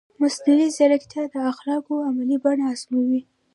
[0.21, 3.21] مصنوعي ځیرکتیا د اخلاقو عملي بڼه ازموي.